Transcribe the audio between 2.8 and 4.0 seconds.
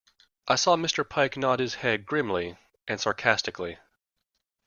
and sarcastically.